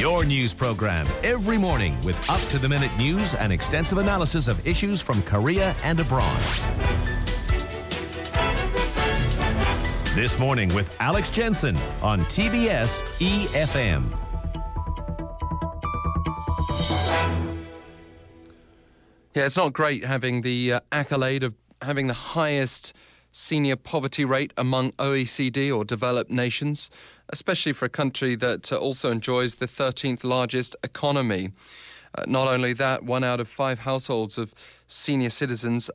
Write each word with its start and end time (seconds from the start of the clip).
Your 0.00 0.24
news 0.24 0.54
program 0.54 1.06
every 1.22 1.58
morning 1.58 1.94
with 2.00 2.30
up 2.30 2.40
to 2.48 2.58
the 2.58 2.66
minute 2.66 2.90
news 2.96 3.34
and 3.34 3.52
extensive 3.52 3.98
analysis 3.98 4.48
of 4.48 4.66
issues 4.66 5.02
from 5.02 5.22
Korea 5.24 5.76
and 5.84 6.00
abroad. 6.00 6.40
This 10.14 10.38
morning 10.38 10.74
with 10.74 10.96
Alex 11.00 11.28
Jensen 11.28 11.76
on 12.00 12.20
TBS 12.20 13.02
EFM. 13.18 14.10
Yeah, 19.34 19.44
it's 19.44 19.58
not 19.58 19.74
great 19.74 20.02
having 20.02 20.40
the 20.40 20.72
uh, 20.72 20.80
accolade 20.92 21.42
of 21.42 21.54
having 21.82 22.06
the 22.06 22.14
highest 22.14 22.94
senior 23.32 23.76
poverty 23.76 24.24
rate 24.24 24.52
among 24.56 24.92
OECD 24.92 25.74
or 25.74 25.84
developed 25.84 26.30
nations, 26.30 26.90
especially 27.28 27.72
for 27.72 27.84
a 27.84 27.90
country 27.90 28.34
that 28.36 28.72
uh, 28.72 28.76
also 28.76 29.10
enjoys 29.10 29.56
the 29.56 29.66
13th 29.66 30.24
largest 30.24 30.76
economy. 30.82 31.52
Uh, 32.14 32.24
not 32.26 32.48
only 32.48 32.72
that, 32.72 33.04
one 33.04 33.22
out 33.22 33.40
of 33.40 33.48
five 33.48 33.80
households 33.80 34.36
of 34.36 34.54
senior 34.86 35.30
citizens 35.30 35.90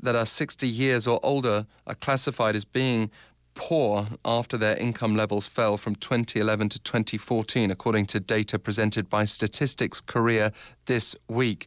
that 0.00 0.14
are 0.14 0.26
60 0.26 0.68
years 0.68 1.06
or 1.06 1.18
older 1.22 1.66
are 1.86 1.94
classified 1.94 2.54
as 2.54 2.64
being 2.64 3.10
poor 3.54 4.06
after 4.24 4.56
their 4.56 4.76
income 4.76 5.16
levels 5.16 5.46
fell 5.46 5.76
from 5.76 5.96
2011 5.96 6.68
to 6.68 6.78
2014, 6.78 7.70
according 7.70 8.06
to 8.06 8.20
data 8.20 8.58
presented 8.58 9.10
by 9.10 9.24
Statistics 9.24 10.00
Korea 10.00 10.52
this 10.84 11.16
week. 11.26 11.66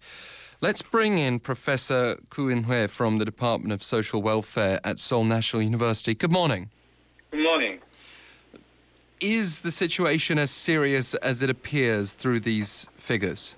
Let's 0.62 0.82
bring 0.82 1.18
in 1.18 1.40
Professor 1.40 2.18
Koo 2.30 2.50
Inhoe 2.50 2.90
from 2.90 3.18
the 3.18 3.24
Department 3.24 3.72
of 3.72 3.82
Social 3.82 4.22
Welfare 4.22 4.82
at 4.84 5.00
Seoul 5.00 5.24
National 5.24 5.62
University. 5.62 6.14
Good 6.14 6.34
morning. 6.34 6.70
Good 7.32 7.44
morning. 7.44 7.80
Is 9.22 9.62
the 9.62 9.72
situation 9.72 10.38
as 10.38 10.52
serious 10.52 11.14
as 11.16 11.42
it 11.42 11.50
appears 11.50 12.12
through 12.12 12.42
these 12.42 12.88
figures? 12.98 13.56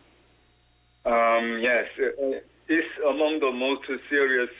Um, 1.03 1.61
yes, 1.63 1.87
uh, 1.97 2.37
it's 2.67 2.87
among 3.09 3.39
the 3.39 3.51
most 3.51 3.81
serious 4.07 4.51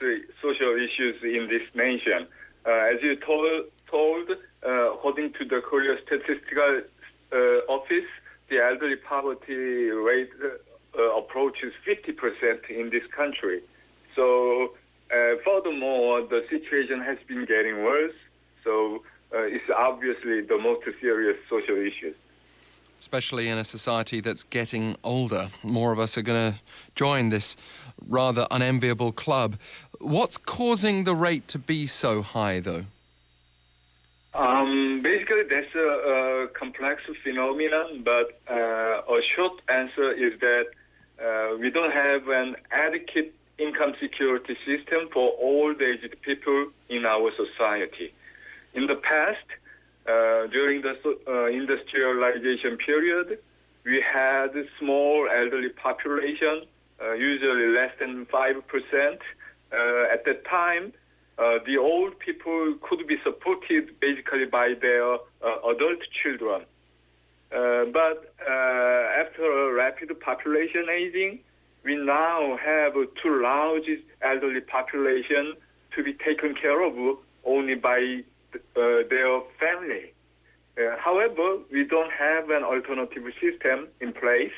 social 0.41 0.75
issues 0.75 1.21
in 1.21 1.47
this 1.47 1.67
nation. 1.75 2.25
Uh, 2.65 2.71
as 2.71 3.03
you 3.03 3.17
told, 3.17 3.65
told 3.87 4.31
uh, 4.65 4.93
according 4.93 5.33
to 5.33 5.45
the 5.45 5.61
Korea 5.61 5.95
Statistical 6.07 6.81
uh, 7.31 7.35
Office, 7.71 8.09
the 8.49 8.57
elderly 8.57 8.95
poverty 8.95 9.91
rate 9.91 10.31
uh, 10.43 10.47
approaches 11.17 11.73
50% 11.87 12.69
in 12.69 12.89
this 12.89 13.03
country. 13.15 13.61
So, 14.15 14.73
uh, 15.11 15.35
furthermore, 15.45 16.21
the 16.21 16.45
situation 16.49 17.01
has 17.01 17.17
been 17.27 17.45
getting 17.45 17.83
worse. 17.83 18.13
So, 18.63 19.03
uh, 19.33 19.43
it's 19.43 19.69
obviously 19.75 20.41
the 20.41 20.57
most 20.57 20.85
serious 20.99 21.37
social 21.49 21.77
issue. 21.77 22.13
Especially 22.99 23.47
in 23.47 23.57
a 23.57 23.63
society 23.63 24.19
that's 24.19 24.43
getting 24.43 24.95
older. 25.03 25.49
More 25.63 25.91
of 25.91 25.99
us 25.99 26.17
are 26.17 26.21
going 26.21 26.53
to 26.53 26.59
join 26.95 27.29
this 27.29 27.57
rather 28.07 28.45
unenviable 28.51 29.11
club. 29.11 29.57
What's 29.99 30.37
causing 30.37 31.03
the 31.05 31.15
rate 31.15 31.47
to 31.49 31.59
be 31.59 31.87
so 31.87 32.21
high, 32.21 32.59
though? 32.59 32.85
Um, 34.33 35.01
basically, 35.03 35.43
that's 35.49 35.73
a, 35.75 35.79
a 35.79 36.47
complex 36.57 37.01
phenomenon, 37.23 38.03
but 38.03 38.39
uh, 38.49 39.01
a 39.01 39.21
short 39.35 39.61
answer 39.67 40.11
is 40.11 40.39
that 40.39 40.67
uh, 41.21 41.57
we 41.59 41.69
don't 41.69 41.91
have 41.91 42.27
an 42.27 42.55
adequate 42.71 43.33
income 43.57 43.93
security 44.01 44.57
system 44.65 45.07
for 45.13 45.33
old-aged 45.39 46.15
people 46.21 46.67
in 46.89 47.05
our 47.05 47.31
society. 47.35 48.13
In 48.73 48.87
the 48.87 48.95
past, 48.95 49.45
uh, 50.07 50.47
during 50.47 50.81
the 50.81 50.95
uh, 51.27 51.45
industrialization 51.45 52.77
period, 52.77 53.37
we 53.85 54.01
had 54.01 54.55
a 54.55 54.65
small 54.79 55.27
elderly 55.29 55.69
population, 55.69 56.63
uh, 57.01 57.13
usually 57.13 57.67
less 57.67 57.91
than 57.99 58.25
5%. 58.25 58.33
Uh, 58.33 60.13
at 60.13 60.25
that 60.25 60.45
time, 60.45 60.93
uh, 61.37 61.59
the 61.65 61.77
old 61.77 62.17
people 62.19 62.75
could 62.81 63.07
be 63.07 63.17
supported 63.23 63.99
basically 63.99 64.45
by 64.45 64.73
their 64.81 65.15
adult 65.69 65.99
children. 66.21 66.65
Uh, 67.51 67.83
but 67.91 68.33
uh, 68.47 69.21
after 69.21 69.73
rapid 69.73 70.17
population 70.21 70.87
aging, 70.89 71.39
we 71.83 71.97
now 71.97 72.57
have 72.63 72.93
two 73.21 73.41
large 73.41 73.89
elderly 74.21 74.61
population 74.61 75.53
to 75.95 76.03
be 76.03 76.13
taken 76.13 76.55
care 76.55 76.81
of 76.81 77.17
only 77.43 77.75
by 77.75 78.23
uh, 78.55 78.59
their 79.09 79.41
family. 79.59 80.13
Uh, 80.77 80.95
however, 80.97 81.57
we 81.71 81.83
don't 81.83 82.11
have 82.11 82.49
an 82.49 82.63
alternative 82.63 83.23
system 83.41 83.89
in 83.99 84.13
place. 84.13 84.53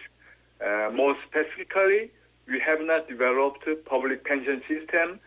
Uh, 0.63 0.91
more 0.93 1.15
specifically, 1.27 2.11
we 2.47 2.59
have 2.59 2.79
not 2.81 3.07
developed 3.07 3.67
public 3.85 4.23
pension 4.23 4.61
system 4.67 5.19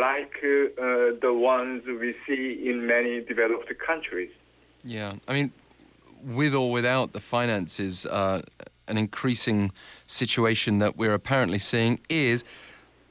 like 0.00 0.32
the 0.42 1.32
ones 1.32 1.82
we 1.86 2.14
see 2.26 2.68
in 2.68 2.86
many 2.86 3.20
developed 3.20 3.70
countries. 3.78 4.30
Yeah, 4.82 5.14
I 5.28 5.34
mean, 5.34 5.52
with 6.26 6.54
or 6.54 6.70
without 6.70 7.12
the 7.12 7.20
finances, 7.20 8.04
uh, 8.06 8.42
an 8.88 8.98
increasing 8.98 9.72
situation 10.06 10.80
that 10.80 10.96
we're 10.96 11.14
apparently 11.14 11.58
seeing 11.58 11.98
is 12.08 12.44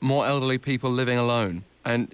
more 0.01 0.25
elderly 0.25 0.57
people 0.57 0.91
living 0.91 1.17
alone. 1.17 1.63
And 1.85 2.13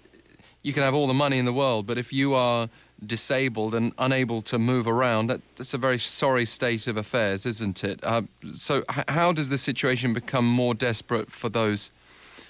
you 0.61 0.73
can 0.73 0.83
have 0.83 0.93
all 0.93 1.07
the 1.07 1.13
money 1.13 1.39
in 1.39 1.45
the 1.45 1.53
world, 1.53 1.87
but 1.87 1.97
if 1.97 2.13
you 2.13 2.33
are 2.33 2.69
disabled 3.03 3.73
and 3.73 3.93
unable 3.97 4.43
to 4.43 4.59
move 4.59 4.87
around, 4.87 5.27
that, 5.27 5.41
that's 5.55 5.73
a 5.73 5.77
very 5.77 5.97
sorry 5.97 6.45
state 6.45 6.85
of 6.85 6.97
affairs, 6.97 7.45
isn't 7.47 7.83
it? 7.83 7.99
Uh, 8.03 8.21
so, 8.53 8.83
h- 8.95 9.05
how 9.07 9.31
does 9.31 9.49
the 9.49 9.57
situation 9.57 10.13
become 10.13 10.45
more 10.45 10.75
desperate 10.75 11.31
for 11.31 11.49
those 11.49 11.89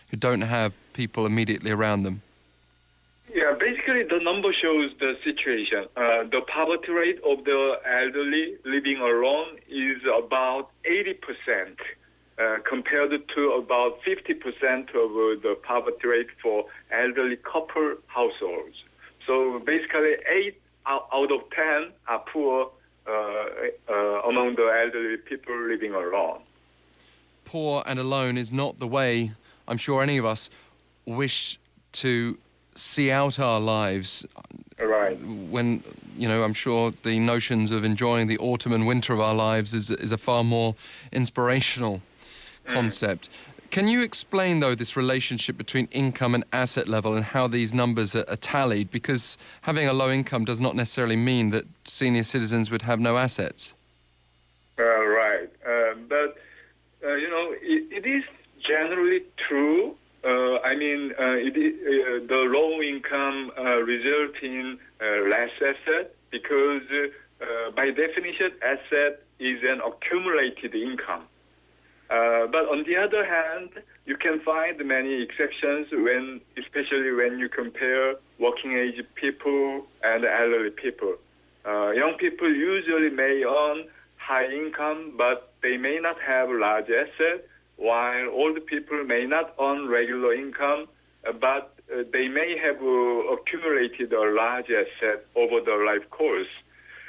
who 0.09 0.17
don't 0.17 0.41
have 0.41 0.73
people 0.93 1.25
immediately 1.25 1.71
around 1.71 2.03
them? 2.03 2.21
Yeah, 3.33 3.53
basically 3.53 3.80
the 4.09 4.19
number 4.21 4.53
shows 4.53 4.91
the 4.99 5.17
situation. 5.23 5.85
Uh, 5.95 6.23
the 6.23 6.41
poverty 6.47 6.91
rate 6.91 7.19
of 7.25 7.43
the 7.45 7.79
elderly 7.85 8.55
living 8.65 8.97
alone 8.97 9.57
is 9.69 10.01
about 10.03 10.69
80%. 10.85 11.77
Uh, 12.39 12.57
compared 12.67 13.11
to 13.35 13.51
about 13.51 14.01
50% 14.01 14.89
of 14.95 15.11
uh, 15.11 15.39
the 15.43 15.55
poverty 15.61 16.07
rate 16.07 16.29
for 16.41 16.65
elderly 16.89 17.35
couple 17.35 17.95
households. 18.07 18.83
So 19.27 19.59
basically, 19.59 20.15
8 20.27 20.59
out 20.87 21.31
of 21.31 21.41
10 21.51 21.91
are 22.07 22.23
poor 22.33 22.71
uh, 23.05 23.11
uh, 23.11 23.93
among 24.27 24.55
the 24.55 24.73
elderly 24.81 25.17
people 25.17 25.55
living 25.67 25.93
alone. 25.93 26.41
Poor 27.45 27.83
and 27.85 27.99
alone 27.99 28.37
is 28.37 28.51
not 28.51 28.79
the 28.79 28.87
way 28.87 29.31
I'm 29.67 29.77
sure 29.77 30.01
any 30.01 30.17
of 30.17 30.25
us 30.25 30.49
wish 31.05 31.59
to 31.93 32.37
see 32.75 33.11
out 33.11 33.39
our 33.39 33.59
lives. 33.59 34.25
Right. 34.79 35.17
When, 35.21 35.83
you 36.17 36.27
know, 36.27 36.43
I'm 36.43 36.53
sure 36.53 36.93
the 37.03 37.19
notions 37.19 37.71
of 37.71 37.83
enjoying 37.83 38.27
the 38.27 38.37
autumn 38.37 38.73
and 38.73 38.87
winter 38.87 39.13
of 39.13 39.19
our 39.19 39.33
lives 39.35 39.73
is, 39.73 39.89
is 39.89 40.11
a 40.11 40.17
far 40.17 40.43
more 40.43 40.75
inspirational 41.11 42.01
mm. 42.67 42.73
concept. 42.73 43.29
Can 43.69 43.87
you 43.87 44.01
explain, 44.01 44.59
though, 44.59 44.75
this 44.75 44.97
relationship 44.97 45.57
between 45.57 45.87
income 45.91 46.35
and 46.35 46.43
asset 46.51 46.89
level 46.89 47.15
and 47.15 47.23
how 47.23 47.47
these 47.47 47.73
numbers 47.73 48.15
are, 48.15 48.25
are 48.27 48.35
tallied? 48.35 48.91
Because 48.91 49.37
having 49.61 49.87
a 49.87 49.93
low 49.93 50.11
income 50.11 50.43
does 50.43 50.59
not 50.59 50.75
necessarily 50.75 51.15
mean 51.15 51.51
that 51.51 51.65
senior 51.85 52.23
citizens 52.23 52.69
would 52.69 52.81
have 52.81 52.99
no 52.99 53.17
assets. 53.17 53.73
Uh, 54.77 54.83
right. 54.83 55.49
Uh, 55.65 55.93
but, 56.09 56.37
uh, 57.03 57.13
you 57.13 57.29
know, 57.29 57.55
it, 57.61 58.03
it 58.03 58.05
is 58.05 58.23
generally 58.59 59.21
true 59.47 59.95
uh, 60.23 60.59
I 60.63 60.75
mean, 60.75 61.13
uh, 61.17 61.33
it, 61.33 61.55
uh, 61.55 62.27
the 62.27 62.41
low 62.45 62.81
income 62.81 63.51
result 63.85 64.35
in 64.43 64.77
less 65.01 65.49
asset 65.57 66.13
because, 66.31 66.83
by 67.75 67.89
definition, 67.89 68.51
asset 68.61 69.23
is 69.39 69.59
an 69.63 69.81
accumulated 69.81 70.75
income. 70.75 71.23
Uh, 72.11 72.45
but 72.47 72.67
on 72.67 72.83
the 72.83 72.97
other 72.97 73.25
hand, 73.25 73.69
you 74.05 74.17
can 74.17 74.41
find 74.41 74.77
many 74.85 75.23
exceptions 75.23 75.87
when, 75.91 76.41
especially 76.57 77.13
when 77.13 77.39
you 77.39 77.47
compare 77.47 78.15
working 78.37 78.73
age 78.73 79.01
people 79.15 79.87
and 80.03 80.25
elderly 80.25 80.71
people. 80.71 81.15
Uh, 81.65 81.91
young 81.91 82.13
people 82.19 82.53
usually 82.53 83.09
may 83.09 83.43
earn 83.43 83.85
high 84.17 84.45
income, 84.45 85.13
but 85.17 85.53
they 85.63 85.77
may 85.77 85.99
not 85.99 86.17
have 86.19 86.49
large 86.49 86.89
assets 86.89 87.47
while 87.81 88.29
older 88.29 88.61
people 88.61 89.03
may 89.03 89.25
not 89.25 89.55
earn 89.59 89.87
regular 89.87 90.35
income, 90.35 90.85
uh, 91.27 91.31
but 91.33 91.73
uh, 91.91 92.03
they 92.13 92.27
may 92.27 92.55
have 92.55 92.77
uh, 92.77 93.33
accumulated 93.33 94.13
a 94.13 94.25
large 94.35 94.69
asset 94.69 95.25
over 95.35 95.59
the 95.65 95.75
life 95.89 96.07
course. 96.11 96.53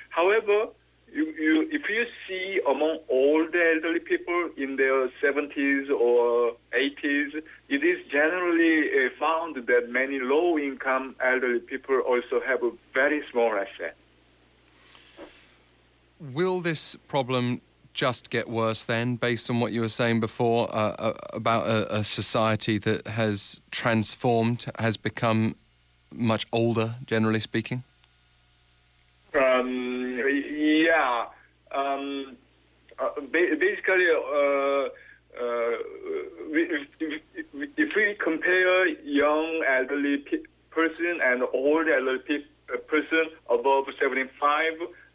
However, 0.08 0.69
you, 1.12 1.26
you, 1.38 1.69
if 1.70 1.82
you 1.90 2.06
see 2.26 2.58
among 2.66 3.00
all 3.08 3.46
the 3.52 3.74
elderly 3.74 4.00
people 4.00 4.48
in 4.56 4.76
their 4.76 5.08
70s 5.22 5.90
or 5.90 6.56
80s, 6.74 7.42
it 7.69 7.84
is 7.84 7.98
generally 8.10 9.10
found 9.20 9.56
that 9.56 9.90
many 9.90 10.20
low 10.20 10.58
income 10.58 11.14
elderly 11.22 11.60
people 11.60 12.00
also 12.00 12.40
have 12.46 12.62
a 12.62 12.70
very 12.94 13.22
small 13.30 13.52
asset. 13.52 13.94
Will 16.19 16.62
this 16.62 16.96
problem 17.08 17.60
just 17.94 18.30
get 18.30 18.48
worse 18.48 18.84
then, 18.84 19.16
based 19.16 19.50
on 19.50 19.60
what 19.60 19.72
you 19.72 19.80
were 19.80 19.88
saying 19.88 20.20
before 20.20 20.74
uh, 20.74 20.90
uh, 20.98 21.12
about 21.32 21.66
a, 21.66 21.96
a, 21.96 22.04
society 22.04 22.78
that 22.78 23.06
has 23.06 23.60
transformed, 23.70 24.66
has 24.78 24.96
become 24.96 25.56
much 26.10 26.46
older, 26.52 26.94
generally 27.06 27.40
speaking? 27.40 27.82
Um, 29.34 30.20
yeah. 30.56 31.26
Um, 31.74 32.36
uh, 32.98 33.08
basically, 33.30 34.06
uh, 34.10 34.88
uh, 35.40 35.76
if, 36.50 36.88
if, 37.76 37.96
we 37.96 38.16
compare 38.22 38.88
young 39.04 39.64
elderly 39.66 40.24
person 40.70 41.18
and 41.22 41.42
old 41.54 41.88
elderly 41.88 42.44
person 42.86 43.30
above 43.48 43.86
75, 44.00 44.72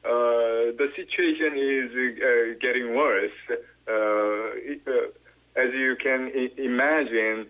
the 0.08 0.90
situation 0.96 1.58
is 1.58 1.92
uh, 1.96 2.58
getting 2.60 2.96
worse. 2.96 3.32
Uh, 3.50 3.92
uh, 3.92 5.08
as 5.56 5.74
you 5.74 5.96
can 6.02 6.32
imagine, 6.58 7.48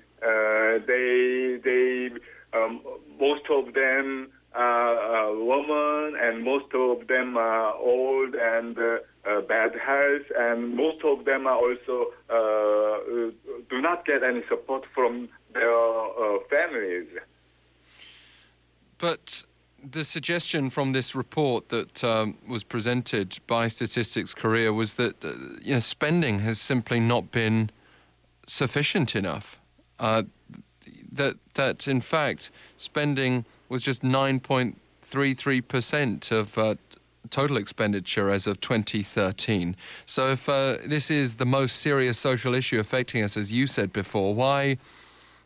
they 0.88 1.60
they 1.64 2.10
um, 2.54 2.82
most 3.20 3.44
of 3.50 3.74
them 3.74 4.32
are 4.54 5.36
women, 5.36 6.16
and 6.20 6.44
most 6.44 6.74
of 6.74 7.08
them 7.08 7.38
are 7.38 7.74
old 7.76 8.34
and 8.36 8.78
uh, 9.28 9.42
bad 9.42 9.74
health, 9.76 10.26
and 10.38 10.76
most 10.76 11.04
of 11.04 11.26
them 11.26 11.48
are 11.48 11.58
also 11.58 12.12
uh, 12.30 13.32
do 13.70 13.82
not 13.82 14.06
get 14.06 14.24
any 14.24 14.42
support 14.48 14.86
from 14.96 15.30
their 15.54 15.74
uh, 15.74 16.40
families. 16.50 17.08
But 18.98 19.44
the 19.92 20.04
suggestion 20.04 20.70
from 20.70 20.94
this 20.94 21.16
report 21.16 21.70
that 21.70 22.04
um, 22.04 22.38
was 22.48 22.64
presented 22.64 23.38
by 23.48 23.68
Statistics 23.68 24.34
Korea 24.34 24.74
was 24.74 24.96
that 24.96 25.24
uh, 25.24 25.34
you 25.62 25.76
know, 25.76 25.80
spending 25.80 26.40
has 26.40 26.60
simply 26.60 27.00
not 27.00 27.32
been 27.32 27.70
sufficient 28.48 29.16
enough. 29.16 29.60
Uh, 30.00 30.24
that 31.12 31.36
that 31.56 31.88
in 31.88 32.02
fact 32.02 32.52
spending 32.78 33.46
was 33.70 33.82
just 33.82 34.04
9.33 34.04 35.68
percent 35.68 36.32
of 36.32 36.58
uh, 36.58 36.76
total 37.30 37.58
expenditure 37.58 38.30
as 38.30 38.48
of 38.48 38.60
2013. 38.62 39.76
So 40.06 40.32
if 40.32 40.48
uh, 40.48 40.78
this 40.86 41.10
is 41.10 41.36
the 41.36 41.46
most 41.46 41.78
serious 41.78 42.18
social 42.18 42.54
issue 42.54 42.80
affecting 42.80 43.24
us, 43.24 43.36
as 43.36 43.52
you 43.52 43.68
said 43.68 43.92
before, 43.92 44.34
why 44.34 44.78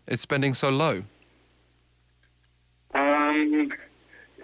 is 0.08 0.22
spending 0.22 0.54
so 0.54 0.70
low? 0.70 1.04
Um 2.94 3.72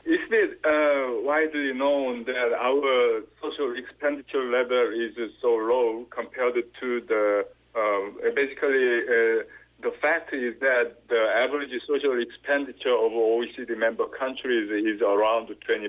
it's 0.07 0.29
been 0.29 0.56
uh, 0.67 1.21
widely 1.23 1.73
known 1.73 2.25
that 2.25 2.51
our 2.59 3.21
social 3.41 3.73
expenditure 3.77 4.43
level 4.43 4.91
is 4.93 5.15
so 5.41 5.55
low 5.55 6.05
compared 6.09 6.55
to 6.79 7.01
the 7.07 7.45
um, 7.75 8.17
basically 8.35 9.01
uh, 9.07 9.43
the 9.81 9.91
fact 10.01 10.33
is 10.33 10.59
that 10.59 11.07
the 11.07 11.21
average 11.37 11.69
social 11.87 12.19
expenditure 12.19 12.97
of 12.97 13.11
OECD 13.11 13.77
member 13.77 14.07
countries 14.07 14.69
is 14.71 15.01
around 15.01 15.47
20% 15.47 15.87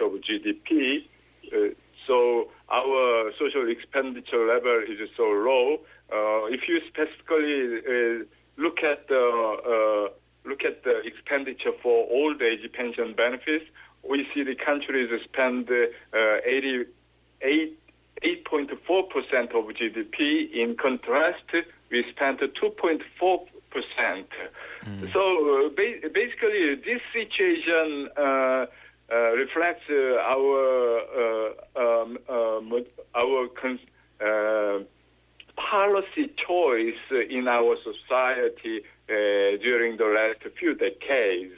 of 0.00 0.12
GDP. 0.26 1.06
Uh, 1.46 1.72
so 2.06 2.50
our 2.70 3.30
social 3.38 3.70
expenditure 3.70 4.46
level 4.46 4.82
is 4.88 5.08
so 5.16 5.22
low. 5.22 5.78
Uh, 6.10 6.50
if 6.50 6.62
you 6.68 6.80
specifically 6.88 7.78
uh, 7.86 8.24
look 8.56 8.82
at 8.82 9.06
the 9.06 9.24
uh, 9.62 10.48
look 10.48 10.64
at 10.64 10.82
the 10.82 11.00
expenditure 11.04 11.72
for 11.82 12.08
old 12.10 12.42
age 12.42 12.66
pension 12.72 13.14
benefits, 13.14 13.66
we 14.10 14.26
see 14.34 14.42
the 14.42 14.56
countries 14.56 15.08
spend 15.24 15.70
uh, 15.70 16.16
88, 16.44 17.78
8.4% 18.22 19.54
of 19.54 19.64
GDP. 19.76 20.52
In 20.52 20.76
contrast, 20.76 21.44
we 21.90 22.04
spent 22.10 22.40
2.4%. 22.40 23.00
Mm. 24.82 25.12
So 25.12 25.20
uh, 25.20 25.68
ba- 25.68 26.08
basically, 26.12 26.74
this 26.74 27.00
situation 27.14 28.08
uh, 28.16 28.20
uh, 28.20 28.66
reflects 29.32 29.84
uh, 29.88 30.18
our 30.34 31.00
uh, 31.22 31.80
um, 31.80 32.18
um, 32.28 32.84
our 33.14 33.48
cons- 33.60 34.86
policy 35.56 36.30
choice 36.46 37.02
in 37.28 37.46
our 37.46 37.76
society 37.82 38.80
uh, 39.08 39.12
during 39.62 39.96
the 39.98 40.04
last 40.04 40.40
few 40.58 40.74
decades. 40.74 41.54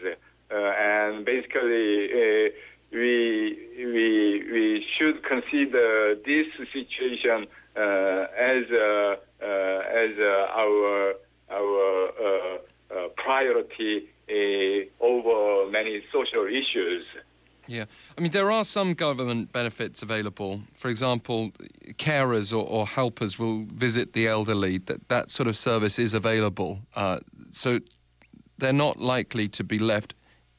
Uh, 0.52 0.56
and 0.56 1.24
basically, 1.24 2.10
uh, 2.12 2.50
we, 2.92 3.58
we, 3.78 4.44
we 4.52 4.86
should 4.98 5.24
consider 5.24 6.14
this 6.26 6.46
situation 6.72 7.46
uh, 7.74 8.26
as, 8.38 8.64
uh, 8.70 9.16
uh, 9.40 9.46
as 9.46 10.18
our, 10.18 11.14
our 11.50 12.58
priority 13.16 14.08
over 15.00 15.70
many 15.70 16.02
social 16.12 16.46
issues. 16.46 17.04
Yeah, 17.66 17.84
I 18.18 18.20
mean, 18.20 18.32
there 18.32 18.50
are 18.50 18.64
some 18.64 18.92
government 18.92 19.52
benefits 19.52 20.02
available. 20.02 20.62
For 20.74 20.88
example, 20.88 21.52
carers 21.94 22.52
or, 22.52 22.66
or 22.66 22.86
helpers 22.86 23.38
will 23.38 23.64
visit 23.64 24.12
the 24.12 24.26
elderly. 24.26 24.78
That 24.78 25.08
that 25.08 25.30
sort 25.30 25.46
of 25.46 25.56
service 25.56 25.98
is 25.98 26.12
available. 26.12 26.80
Uh, 26.94 27.20
so 27.52 27.78
they're 28.58 28.72
not 28.72 28.98
likely 28.98 29.48
to 29.48 29.64
be 29.64 29.78
left 29.78 30.14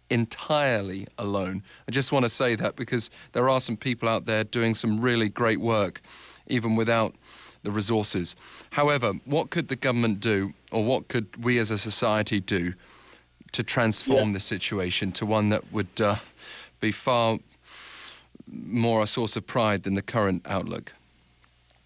entirely 0.10 1.08
alone. 1.18 1.64
I 1.88 1.92
just 1.92 2.12
want 2.12 2.24
to 2.26 2.30
say 2.30 2.56
that 2.56 2.76
because 2.76 3.10
there 3.32 3.50
are 3.50 3.60
some 3.60 3.78
people 3.78 4.10
out 4.10 4.26
there 4.26 4.44
doing 4.44 4.76
some 4.76 5.02
really 5.02 5.30
great 5.30 5.60
work, 5.60 6.02
even 6.48 6.76
without 6.76 7.16
the 7.64 7.72
resources. 7.72 8.36
However, 8.72 9.14
what 9.26 9.50
could 9.50 9.70
the 9.70 9.76
government 9.76 10.20
do, 10.20 10.54
or 10.72 10.84
what 10.84 11.08
could 11.08 11.44
we 11.44 11.58
as 11.58 11.72
a 11.72 11.78
society 11.78 12.40
do 12.40 12.74
to 13.54 13.64
transform 13.64 14.30
yeah. 14.30 14.34
the 14.34 14.40
situation 14.40 15.12
to 15.14 15.26
one 15.26 15.50
that 15.50 15.72
would 15.72 16.02
uh, 16.02 16.16
be 16.80 16.92
far 16.92 17.40
more 18.52 19.02
a 19.02 19.08
source 19.08 19.36
of 19.36 19.48
pride 19.48 19.84
than 19.84 19.96
the 19.96 20.02
current 20.02 20.42
outlook? 20.46 20.94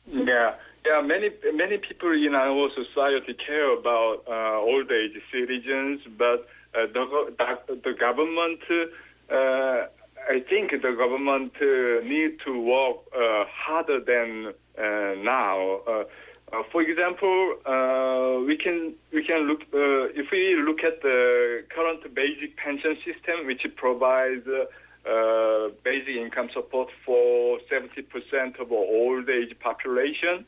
Yeah. 0.07 0.55
Yeah, 0.85 1.01
many 1.01 1.31
many 1.53 1.77
people 1.77 2.13
in 2.13 2.33
our 2.33 2.69
society 2.73 3.33
care 3.33 3.77
about 3.77 4.23
uh, 4.25 4.57
old 4.61 4.89
age 4.89 5.21
citizens, 5.33 5.99
but 6.17 6.47
the, 6.85 7.79
the 7.83 7.93
government, 7.93 8.59
uh, 9.31 9.87
I 10.29 10.39
think 10.49 10.71
the 10.71 10.93
government 10.97 11.53
uh, 11.61 12.05
need 12.05 12.39
to 12.45 12.59
work 12.59 12.97
uh, 13.15 13.45
harder 13.49 13.99
than 13.99 14.53
uh, 14.77 15.15
now. 15.23 15.81
for 16.71 16.81
example, 16.81 17.55
we 18.45 18.57
can 18.57 18.93
we 19.13 19.23
can 19.23 19.47
look 19.47 19.61
if 19.71 20.27
we 20.31 20.55
look 20.67 20.83
at 20.83 21.01
the 21.01 21.63
current 21.73 22.01
basic 22.13 22.55
pension 22.57 22.95
system, 23.05 23.45
which 23.45 23.65
provides. 23.75 24.47
basic 25.83 26.15
income 26.25 26.49
support 26.53 26.89
for 27.05 27.59
70% 27.71 28.59
of 28.59 28.67
the 28.67 28.81
old 28.99 29.29
age 29.29 29.53
population 29.59 30.45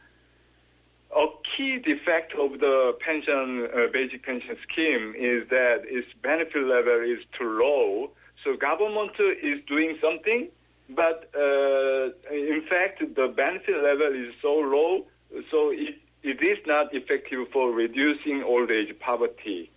a 1.15 1.25
key 1.55 1.79
defect 1.79 2.33
of 2.33 2.59
the 2.59 2.95
pension 2.99 3.67
uh, 3.73 3.87
basic 3.91 4.23
pension 4.23 4.55
scheme 4.69 5.13
is 5.17 5.47
that 5.49 5.81
its 5.85 6.07
benefit 6.21 6.63
level 6.63 7.01
is 7.01 7.19
too 7.37 7.49
low. 7.49 8.11
So 8.43 8.55
government 8.55 9.11
is 9.19 9.59
doing 9.67 9.97
something, 10.01 10.49
but 10.89 11.29
uh, 11.35 12.11
in 12.31 12.63
fact 12.69 12.99
the 12.99 13.27
benefit 13.35 13.83
level 13.83 14.13
is 14.13 14.33
so 14.41 14.53
low, 14.53 15.05
so 15.51 15.71
it, 15.71 15.95
it 16.23 16.41
is 16.41 16.57
not 16.65 16.93
effective 16.93 17.47
for 17.51 17.71
reducing 17.71 18.43
old 18.43 18.71
age 18.71 18.97
poverty. 18.99 19.71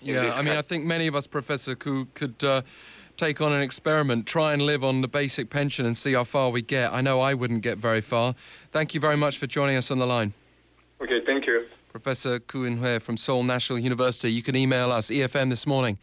Yeah, 0.00 0.34
I 0.34 0.42
mean, 0.42 0.56
I 0.56 0.62
think 0.62 0.84
many 0.84 1.06
of 1.06 1.14
us, 1.14 1.26
Professor 1.26 1.74
Koo, 1.74 2.06
could. 2.14 2.42
Uh, 2.42 2.62
take 3.18 3.42
on 3.42 3.52
an 3.52 3.60
experiment, 3.60 4.26
try 4.26 4.54
and 4.54 4.62
live 4.62 4.82
on 4.82 5.02
the 5.02 5.06
basic 5.06 5.50
pension 5.50 5.84
and 5.84 5.96
see 5.96 6.14
how 6.14 6.24
far 6.24 6.48
we 6.48 6.62
get. 6.62 6.92
I 6.92 7.02
know 7.02 7.20
I 7.20 7.34
wouldn't 7.34 7.62
get 7.62 7.76
very 7.76 8.00
far. 8.00 8.34
Thank 8.72 8.94
you 8.94 9.00
very 9.00 9.18
much 9.18 9.36
for 9.36 9.46
joining 9.46 9.76
us 9.76 9.90
on 9.90 9.98
the 9.98 10.06
line. 10.06 10.32
Okay, 11.02 11.20
thank 11.26 11.46
you. 11.46 11.66
Professor 11.90 12.40
Koo 12.40 12.64
Inhoe 12.64 12.98
from 13.00 13.16
Seoul 13.16 13.42
National 13.42 13.78
University. 13.78 14.32
You 14.32 14.42
can 14.42 14.56
email 14.56 14.90
us, 14.90 15.08
EFM 15.08 15.50
this 15.50 15.66
morning 15.66 15.98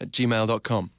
at 0.00 0.12
gmail.com. 0.12 0.90